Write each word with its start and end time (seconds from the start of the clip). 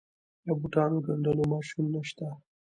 د 0.45 0.47
بوټانو 0.61 0.97
ګنډلو 1.05 1.43
ماشینونه 1.53 1.99
شته 2.09 2.27